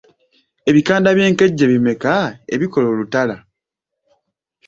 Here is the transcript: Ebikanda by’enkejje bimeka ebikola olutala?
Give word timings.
Ebikanda 0.69 1.09
by’enkejje 1.17 1.65
bimeka 1.71 2.13
ebikola 2.53 2.85
olutala? 2.93 3.35